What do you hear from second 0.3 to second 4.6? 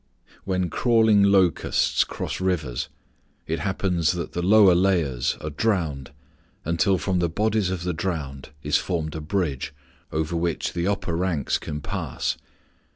When crawling locusts cross rivers, it happens that the